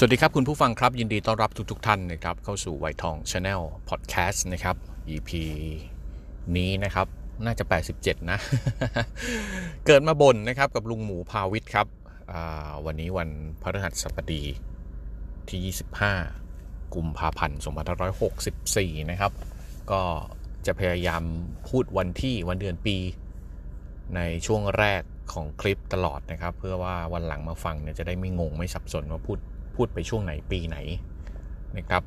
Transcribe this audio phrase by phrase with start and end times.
[0.00, 4.76] สวัสดีครับ คุณผู้ฟังครับ ยินดีต้อนรับทุกๆทท่านนะครับ เข้าสู่ไวทอง Channel Podcast นะครับ
[5.14, 5.30] EP
[6.56, 7.06] นี้นะครับ
[7.44, 7.64] น่าจะ
[7.96, 8.38] 87 นะ
[9.86, 11.86] เกิดมาบ่นนะครับ กับลุงหมูพาวิทย์ครับ
[12.86, 13.28] วันนี้วัน
[13.62, 14.42] พฤหัสบดี
[15.48, 15.74] ที่
[16.44, 17.58] 25 กุมภาพันธ์
[18.34, 19.32] 2564 นะครับ
[19.90, 20.00] ก็
[20.66, 21.22] จะพยายาม
[21.68, 22.96] พูดวันที่วันเดือนปี
[24.16, 25.02] ในช่วงแรก
[25.32, 29.40] ของคลิปตลอดนะครับ เพื่อว่าวันหลังมาฟังเนี่ยจะได้ไม่งงไม่สับสนว่าพูด
[29.78, 30.76] พูดไปช่วงไหนปีไหน
[31.78, 32.02] นะครับ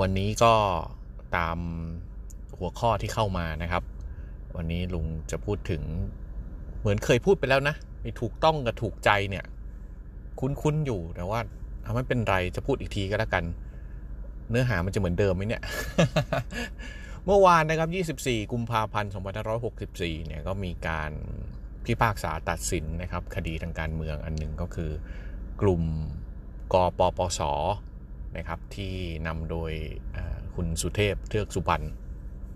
[0.00, 0.52] วันนี้ก็
[1.36, 1.58] ตาม
[2.58, 3.82] หัวข้อที่เข้ามานะครับ
[4.56, 5.82] วันนี้ลุงจะพูดถึง
[6.80, 9.44] เหมือนเคยพูดไปแล้วนะไอ้ถูกต้องกับถูกใจเนี่ย
[10.40, 11.40] คุ้นๆอยู่แต่ว่า
[11.84, 13.44] ทำไม่เป็นไรจะพูดอีกทีก็แล้วกัน
[14.50, 15.62] เนื้อหามันจะเหมือนเดิมไหมเนี่ย
[17.26, 19.10] เมื่อวานนะครับ 24 กุมภาพันธ์
[19.68, 21.12] 2564 เนี่ยก็มีการ
[21.84, 24.90] พิพากษาตัดสินนะครับ คดีทางการเมืองอันหนึ่งก็คือ
[25.62, 25.82] กลุ่ม
[26.72, 27.40] กปปส
[28.36, 28.94] นะครับที่
[29.26, 29.72] นำโดย
[30.54, 31.86] คุณสุเทพเทือกสุบรรณ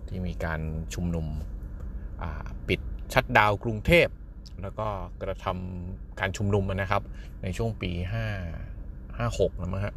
[0.07, 0.61] ที่มีการ
[0.93, 1.27] ชุมนุม
[2.67, 2.79] ปิด
[3.13, 4.07] ชัดดาวกรุงเทพ
[4.61, 4.87] แล้วก็
[5.21, 7.03] กระทำการชุมนุมนะครับ
[7.43, 7.91] ในช่วงปี
[8.63, 9.95] 5 56นะมั้งฮะ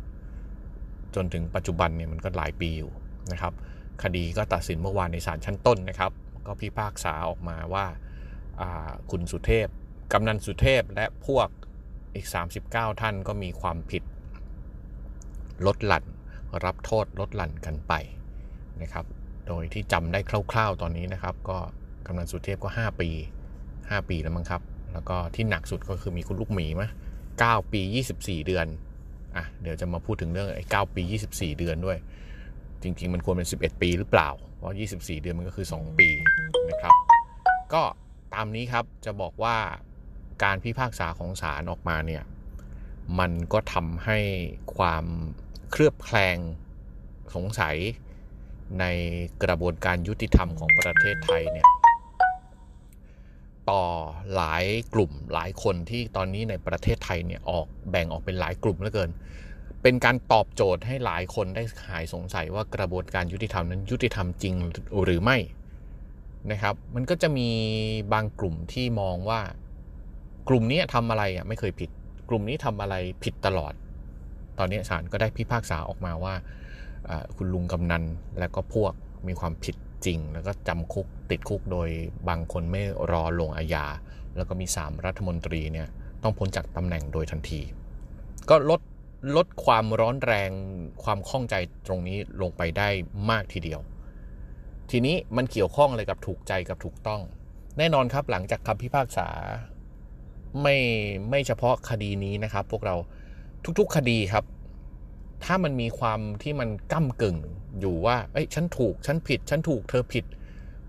[1.14, 2.92] จนถึงปัจจุบันเนี่ยมันก็หลายปีอยู่
[3.32, 3.52] นะครับ
[4.02, 6.12] คดีก็ตัดสินเมื่อวานในศาลชั้นต้นนะครับ
[6.46, 7.86] ก็พิพากษาออกมาว่า
[9.10, 9.68] คุณสุเทพ
[10.12, 11.48] กำนันสุเทพและพวก
[12.14, 12.26] อีก
[12.64, 14.02] 39 ท่านก็มีความผิด
[15.66, 16.04] ลดหลั่น
[16.64, 17.92] รับโทษลดหลั่นกันไป
[18.82, 19.04] นะครับ
[19.48, 20.20] โดยที่จำได้
[20.52, 21.58] คร่าว ๆ ตอนนี้นะครับ ก็
[22.06, 23.10] กำนันสุเทพก็ 5 ปี
[23.60, 26.88] 5 ปีแล้วมั้งครับ แล้วก็ที่หนักสุดก็คือมีคุณลูกหมีมะ
[27.30, 27.80] 9ปี
[28.14, 28.66] 24 เดือน
[29.36, 31.98] อะเดี๋ยวจะมาพูดถึงเรื่องไอ้9ปี 24 เดือนด้วย
[32.82, 36.08] จริง ๆ มันควรเป็น 11 ปีหรือเปล่า เพราะ 24 เดือนมันก็คือ 2 ปี
[36.70, 36.94] นะครับ
[37.72, 37.82] ก็
[38.34, 39.56] ตามนี้ครับจะบอกว่า
[40.44, 42.22] การพิพากษาของศาลออกมาเนี่ย
[43.18, 44.18] มันก็ทำให้
[44.76, 45.04] ความ
[45.70, 46.36] เคลือบแคลง
[47.34, 47.76] สงสัย
[48.80, 48.84] ใน
[49.42, 51.66] กระบวนการยุติธรรมของประเทศไทยเนี่ย
[53.70, 53.84] ต่อ
[54.34, 54.64] หลาย
[54.94, 59.10] กลุ่มหลายคนที่ตอนนี้ในประเทศไทยเนี่ยออกแบ่งออกเป็นหลายกลุ่มเหลือเกิน
[59.82, 64.54] เป็นการตอบโจทย์ให้หลายคนได้หายสงสัยว่ากระบวนการยุติธรรมนั้นยุติธรรมจริง
[65.04, 65.38] หรือไม่
[66.50, 67.48] นะครับ มันก็จะมี
[68.12, 69.40] บางกลุ่มที่มองว่า
[70.48, 71.90] กลุ่มนี้ทำอะไรอะไม่เคยผิด
[72.28, 72.94] กลุ่มนี้ทำอะไร
[73.24, 73.72] ผิดตลอด
[74.58, 76.34] ตอนนี้ศาลก็ได้พิพากษาออกมาว่า
[77.36, 78.04] คุณลุงกำนัน
[78.38, 78.92] และก็พวก
[79.28, 79.76] มีความผิด
[80.06, 81.88] จริง แล้วก็จำคุกติดคุกโดย
[82.28, 82.82] บางคนไม่
[83.12, 83.86] รอลงอาญา
[84.36, 85.88] แล้วก็มี 3 รัฐมนตรีเนี่ย
[86.22, 87.60] ต้องพ้นจากตำแหน่งโดยทันที
[88.50, 88.80] ก็ลด
[89.36, 90.50] ลดความร้อนแรง
[91.04, 91.54] ความข้องใจ
[91.86, 92.88] ตรงนี้ลงไปได้
[93.30, 93.80] มากทีเดียว
[94.90, 97.20] ทีนี้มันเกี่ยวข้องอะไรกับถูกใจกับถูกต้อง
[97.78, 99.28] แน่นอนครับหลังจากคำพิพากษา
[100.60, 100.76] ไม่
[101.30, 102.96] ไม่เฉพาะคดีนี้นะครับ พวกเรา
[103.78, 104.44] ทุกๆคดีครับ
[105.44, 107.38] ถ้ามันมีความที่มันก้ากึ่ง
[107.80, 110.24] อยู่ว่าเอ้ยฉันถูกฉันผิด ฉันถูกเธอผิด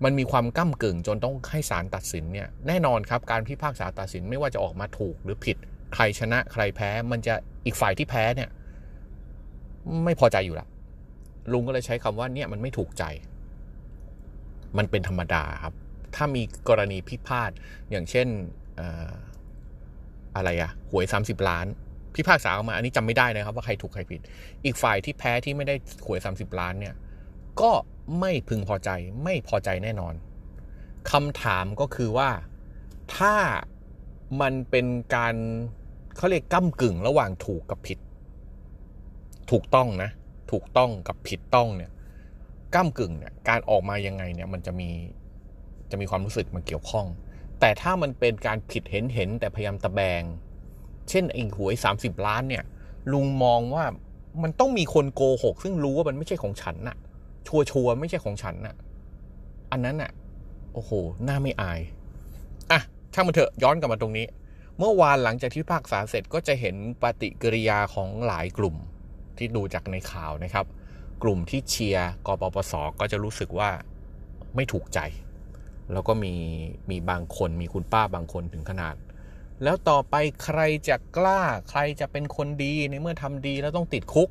[0.03, 5.57] มันมีความก้ากึ่งจนต้องให้ศาลตัดสินเนี่ยแน่นอนครับการพิพากษาตัดสินไม่ว่าจะออกมาถูกหรือผิด
[5.93, 7.33] ใครชนะใครแพ้ มันจะ
[7.65, 8.49] อีกฝ่ายที่แพ้เนี่ย
[10.05, 10.67] ไม่พอใจอยู่ละ
[11.51, 13.03] ลุงก็เลยใช้คำว่าเนี่ยมันไม่ถูกใจ
[14.77, 15.73] มันเป็นธรรมดาครับ
[16.15, 17.51] ถ้ามีกรณีพิพาท
[17.91, 18.27] อย่างเช่น
[20.35, 21.65] อะไรอะหวย 30 ล้าน
[22.15, 24.21] พิพากษาออกมาอันนี้จำไม่ได้นะครับ ว่าใครถูกใครผิด
[24.65, 26.95] อีกฝ่ายที่แพ้ที่ไม่ได้หวย 30 ล้านเนี่ย
[27.61, 27.71] ก็
[28.19, 28.89] ไม่พึงพอใจ
[29.23, 30.13] ไม่พอใจแน่นอน
[31.11, 32.29] คำถามก็คือว่า
[33.17, 33.35] ถ้า
[34.41, 34.85] มันเป็น
[35.15, 35.35] การ
[36.17, 37.99] เขาเรียกก้ากึ่งระหว่างถูกกับผิด
[39.51, 40.09] ถูกต้องนะ
[40.51, 41.91] ถูกต้องกับผิดต้องเนี่ย
[42.75, 44.89] ก้ากึ่งเนี่ยการออกมายังไงเนี่ยมันจะมี
[45.91, 47.05] จะมีความรู้สึกมาเกี่ยวข้อง
[47.65, 50.21] แต่ถ้ามันเป็นการผิดเห็นเห็นแต่พยายามตะแบง
[51.09, 52.63] เช่นไอ้หวย 30 ล้านเนี่ย
[53.11, 53.85] ลุงมองว่า
[54.43, 56.97] มันต้องมีคนโกหก ซึ่งรู้ว่ามันไม่ใช่ของฉันน่ะ
[57.47, 58.75] ชัวชัวไม่ใช่ของฉันน่ะ
[59.71, 60.11] อันนั้นน่ะ
[60.73, 60.91] โอ้โห
[61.23, 61.79] หน้าไม่อาย
[62.71, 62.81] อะ
[63.13, 64.25] ช่างมันเถอะย้อนกลับมาตรงนี้
[64.77, 68.75] เมื่อวานหลังจากที่ภาคษาเสร็จก็จะเห็นปฏิกิริยาของหลายกลุ่ม
[69.37, 70.65] ที่ดูจากในข่าวนะครับ
[71.23, 73.69] กลุ่มที่เชียร์กปปสก็จะรู้สึกว่า
[74.55, 74.99] ไม่ถูกใจ
[75.91, 76.33] แล้วก็มี
[76.89, 78.95] มีบางคนมีคุณป้าบางคนถึงขนาด
[79.63, 80.59] แล้วต่อไปใคร
[80.89, 84.29] จะกล้าใครจะเป็นคนดีในเมื่อทำดีแล้วต้องติดคุก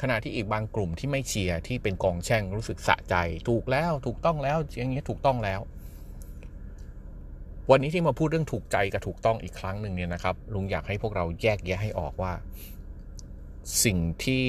[0.00, 3.14] ขณะที่อีกบางกลุ่มที่ไม่เชียร์ที่เป็นกองแช่งรู้สึกสะใจ
[3.48, 5.60] ถูกแล้วถูกต้องแล้วอย่างเงี้ยถูกต้องแล้ว
[7.70, 12.32] วันนี้ที่มาพูดเรื่องถูกใจกับถูกต้องอีกครั้งหนึ่งเนี่ยนะครับ ลุงอยากให้พวกเราแยกแยะให้ออกว่า
[13.84, 14.46] สิ่งที่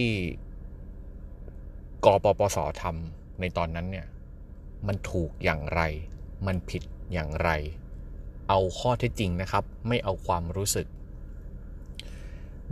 [2.06, 4.06] กปปสทำในตอนนั้นเนี่ย
[4.88, 5.82] มันถูกอย่างไร
[6.48, 6.84] มันผิด
[7.14, 7.50] อย่างไร
[8.50, 10.88] เอาข้อเท็จจริงนะครับ ไม่เอาความรู้สึก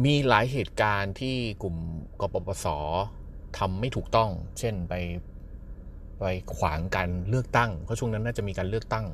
[0.04, 1.76] มีหลายเหตุการณ์ที่กลุ่ม
[2.22, 2.66] กปปส
[3.58, 4.30] ทำไม่ถูกต้อง
[4.60, 4.94] เช่นไป
[6.20, 6.24] ไป
[6.56, 9.06] ขวางการเลือกตั้ง เพราะช่วงนั้นน่าจะมีการเลือกตั้ง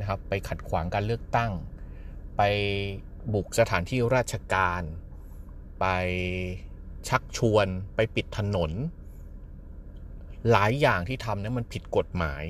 [0.00, 1.50] นะครับ ไปขัดขวางการเลือกตั้ง
[2.36, 2.42] ไป
[3.32, 4.82] บุกสถานที่ราชการ
[5.80, 5.86] ไป
[7.08, 8.70] ชักชวน ไปปิดถนน
[10.50, 12.44] หลายอย่างที่ทำเนี่ยมันผิดกฎหมาย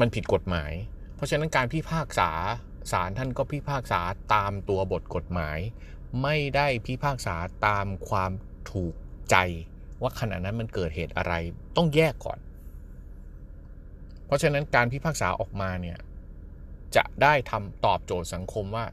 [0.00, 0.72] มันผิดกฎหมาย
[1.14, 2.30] เพราะฉะนั้นการพิพากษา
[2.92, 4.00] ศาลท่านก็พิพากษา
[4.34, 5.58] ตามตัวบทกฎหมาย
[6.22, 7.36] ไม่ได้พิพากษา
[7.66, 8.30] ตามความ
[8.70, 8.94] ถูก
[9.30, 9.36] ใจ
[10.02, 11.34] ว่าขณะนั้นมันเกิดเหตุอะไร
[11.76, 12.38] ต้องแยกก่อน
[14.26, 15.98] เพราะฉะนั้นการพิพากษาออกมาเนี่ย
[16.96, 18.84] จะได้ทำตอบโจทย์สังคมว่า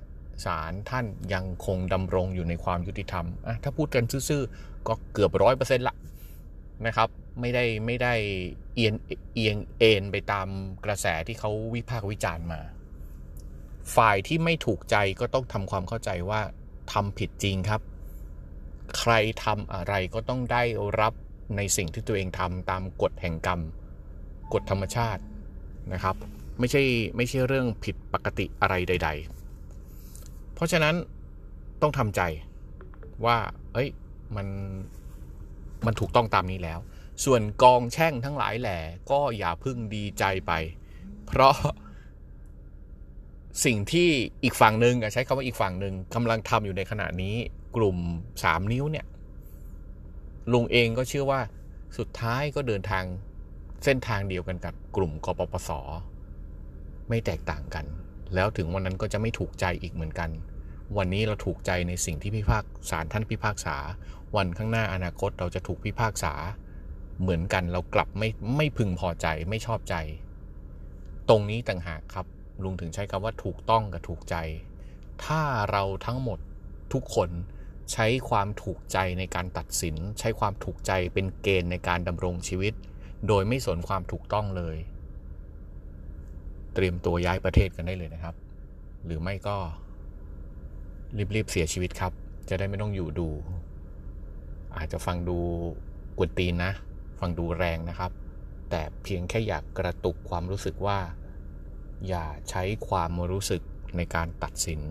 [0.45, 5.95] ศาลท่านยังคงดำรงอยู่ในความยุติธรรมอะถ้าพูดกันซื่อๆก็เกือบร้อยเปอร์เซ็นต์ละ
[6.85, 7.09] นะครับ
[7.39, 8.13] ไม่ได้ไม่ได้
[8.75, 8.93] เอียง
[9.35, 10.47] เอียงเอ็นไปตาม
[10.85, 12.61] กระแสที่เขาวิพากษ์วิจารณ์มา
[13.95, 16.41] ฝ่ายที่ไม่ถูกใจก็ต้องทำความเข้าใจว่า
[16.93, 17.81] ทำผิดจริงครับ
[18.97, 19.13] ใคร
[19.43, 20.63] ทำอะไรก็ต้องได้
[20.99, 21.13] รับ
[21.57, 23.61] ในสิ่งที่ตัวเองทำตามกฎแห่งกรรม
[24.53, 25.21] กฎธรรมชาติ
[25.93, 26.15] นะครับ
[26.59, 26.83] ไม่ใช่
[27.15, 29.09] ไม่ใช่เรื่องผิดปกติอะไรใด
[29.81, 30.95] ๆ เพราะฉะนั้น
[31.81, 32.21] ต้องทำใจ
[33.25, 33.37] ว่า
[33.73, 33.89] เอ้ย
[34.35, 34.47] มัน
[35.85, 36.79] มันถูกต้องตามนี้แล้ว
[37.25, 38.79] ส่วนกองแช่งทั้งหลายแหล่
[39.11, 40.51] ก็อย่าพึ่งดีใจไป
[41.27, 41.55] เพราะ
[43.65, 44.09] สิ่งที่
[44.43, 47.35] อีกฝั่งหนึ่งใช้คำว่าอีกฝั่งหนึ่งกำลังทำอยู่ในขณะนี้
[47.75, 47.97] กลุ่ม
[48.43, 49.05] สามนิ้วเนี่ย
[50.51, 51.41] ลุงเองก็เชื่อว่า
[51.97, 53.03] สุดท้ายก็เดินทาง
[53.83, 55.69] เส้นทางเดียวกันกับกลุ่มกปปส
[57.09, 57.85] ไม่แตกต่างกัน
[58.35, 60.29] แล้วถึงวันนั้นก็จะไม่ถูกใจอีกเหมือนกัน
[60.97, 63.75] วันนี้เราถูกใจในสิ่งที่พิพากษาท่านพิพากษา
[64.35, 66.33] วันข้างหน้าอนาคตเราจะถูกพิพากษา
[67.21, 69.95] เหมือนกันเรากลับไม่ไม่พึงพอใจไม่ชอบใจ
[71.29, 72.25] ตรงนี้ต่างหากครับ
[72.63, 74.35] ลุงถึงใช้คำว่าถูกต้องกับถูกใจ
[75.25, 75.41] ถ้า
[75.71, 76.39] เราทั้งหมด
[76.93, 77.29] ทุกคน
[77.91, 82.73] ใช้ความถูกใจในการตัดสิน ใช้ความถูกใจเป็นเกณฑ์ในการดำรงชีวิต
[83.27, 84.77] โดยไม่สนความถูกต้องเลย
[86.73, 88.35] เตรียมตัวย้ายประเทศกันได้เลยนะครับ
[89.05, 89.57] หรือไม่ก็
[91.35, 92.13] รีบๆเสียชีวิตครับ
[92.49, 93.29] จะได้ไม่ต้องอยู่ดู
[94.77, 95.37] อาจจะฟังดู
[96.17, 96.71] กวนตีนนะ
[97.19, 98.11] ฟังดูแรงนะครับ
[98.69, 100.99] แต่เพียงแค่อยากกระตุกความรู้สึกว่า
[102.07, 103.61] อย่าใช้ความรู้สึก
[103.97, 104.81] ในการตัดสิน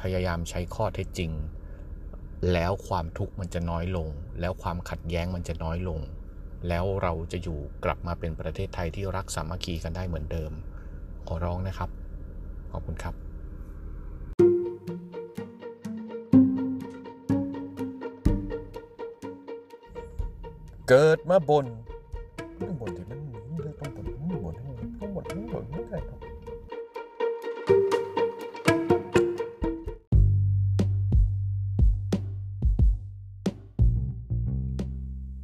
[0.00, 1.30] พยายามใช้ข้อเท็จจริง
[2.52, 4.08] แล้วความทุกข์มันจะน้อยลง
[4.40, 6.00] แล้วความขัดแย้งมันจะน้อยลง
[6.68, 10.52] แล้วเราจะอยู่กลับมาเป็นประเทศไทยที่รักสามัคคีกันได้เหมือนเดิม
[11.28, 11.90] ขอร้องนะครับ
[12.72, 13.31] ขอบคุณครับ
[20.94, 21.66] เกิดมาบน
[22.60, 24.54] ต้องบ่นที่มันมีเลยต้องบ่นต้องบ่น
[25.00, 26.18] ต้องบ่นต้องบ่นไม่ได้ครับ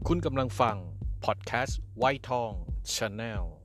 [0.09, 0.77] คุณกำลังฟัง
[1.25, 2.53] พอดแคสต์ไวทอง
[2.95, 3.58] Channel